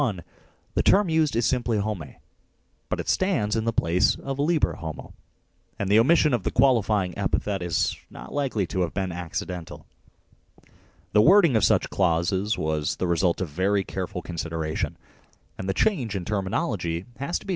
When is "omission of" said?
5.99-6.41